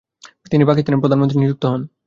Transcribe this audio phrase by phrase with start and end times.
[0.51, 1.81] তিনি পাকিস্তানের প্রধানমন্ত্রী নিযুক্ত হন।